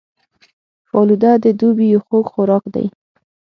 [0.89, 2.85] فالوده د دوبي یو خوږ خوراک دی